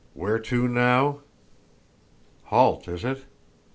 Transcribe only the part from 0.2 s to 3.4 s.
to, now? Halt, is it?